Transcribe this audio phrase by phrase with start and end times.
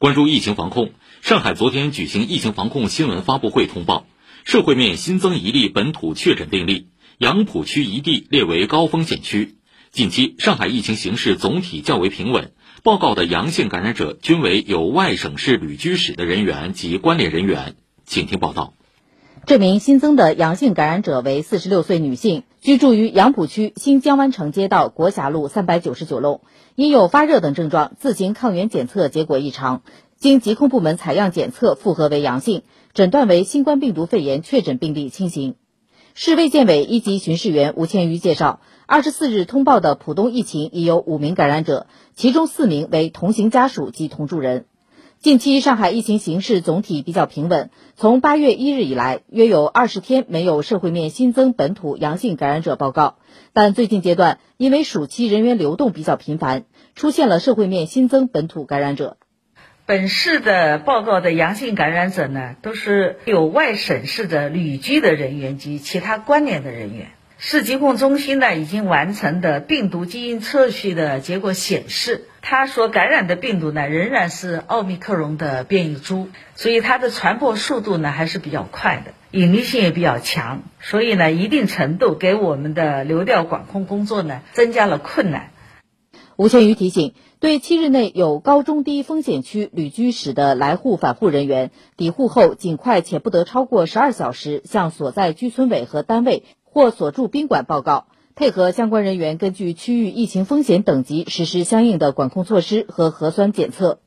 [0.00, 0.92] 关注疫情防控，
[1.22, 4.06] 上海昨天举行疫情防控新闻发布会，通报
[4.44, 6.86] 社会面新增一例本土确诊病例，
[7.18, 9.56] 杨浦区一地列为高风险区。
[9.90, 12.52] 近期上海疫情形势总体较为平稳，
[12.84, 17.74] 报告的阳性感染者均为有外省市旅居史的人员及关联人员。
[18.06, 18.74] 请听报道。
[19.48, 26.42] 这名新增的阳性感染者为四十六岁女性，居住于杨浦区新江湾城街道国霞路三百九十九弄，
[26.74, 29.80] 因有发热等症状，自行抗原检测结果异常，
[30.18, 35.54] 经疾控部门采样检测复核为阳性，诊断为新冠病毒肺炎确诊病例轻型。
[36.12, 44.66] 市卫健委一级巡视员吴千余介绍，二十四日通报的浦东疫情已有五名感染者，其中四名为同行家属及同住人。
[45.20, 53.16] 近期上海疫情形势总体比较平稳，从八月一日以来，约有二十天没有社会面新增本土阳性感染者报告。
[53.52, 59.16] 但最近阶段，因为暑期人员流动比较频繁，出现了社会面新增本土感染者。
[59.86, 67.08] 本市的报告的阳性感染者呢，都是有外省市的旅居的人员及其他关联的人员。
[67.40, 85.50] 市疾控中心呢已经完成的病毒基因测序的结果显示，它所感染的病毒呢仍然是奥密克戎的变异株，所以它的传播速度呢还是比较快的，隐匿性也比较强，所以呢一定程度给我们的流调管控工作呢增加了困难。
[86.36, 96.44] 吴千余提醒，对七日内有高中低风险区旅居史的来沪返沪人员，抵沪后尽快且不得超过十二小时向所在居村委和单位。
[96.70, 98.06] 或所住宾馆报告，
[98.38, 103.98] 配合相关人员根据区域疫情风险等级实施相应的管控措施和核酸检测。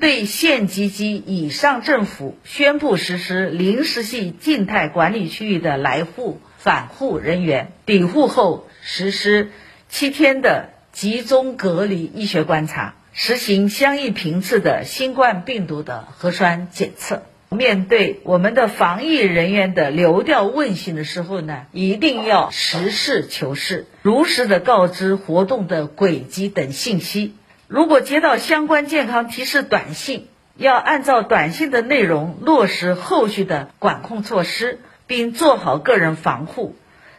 [0.00, 9.52] 对县级及以上政府宣布实施临时性静态管理区域的来沪返沪人员，抵沪后实施
[9.88, 17.22] 七天的集中隔离医学观察，实行相应频次的新冠病毒的核酸检测。
[17.50, 27.34] 面对我们的防疫人员的流调问询的时候呢，一定要实事求是，如实的告知活动的轨迹等信息。
[27.66, 36.76] 如果接到相关健康提示短信，要按照短信的内容落实后续的管控措施，并做好个人防护，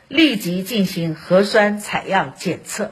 [0.07, 2.91] 立即进行核酸采样检测。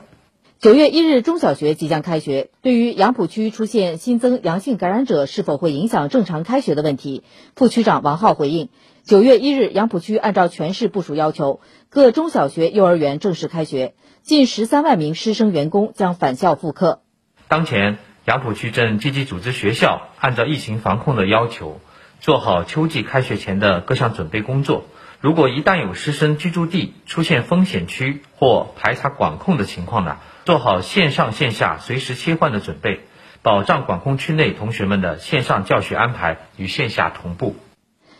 [0.59, 2.49] 九月一日，中小学即将开学。
[2.63, 7.21] 对于杨浦区出现新增阳性感染者是否会影响正常开学的问题，
[7.55, 8.69] 副区长王浩回应：
[9.03, 11.59] 九月一日，杨浦区按照全市部署要求，
[11.89, 17.03] 各中小学、幼儿园正式开学，近十三万名师生员工将返校复课。
[17.47, 21.79] 当前，杨浦区正积极组织学校按照疫情防控的要求，
[22.27, 24.83] 做好秋季开学前的各项准备工作。
[25.21, 30.17] 如果一旦有师生居住地出现风险区或排查管控的情况呢？
[30.43, 32.99] 做好线上线下随时切换的准备，
[33.43, 37.55] 保障管控区内同学们的线上教学安排与线下同步。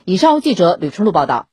[0.06, 1.48] 以上记者吕春露报道。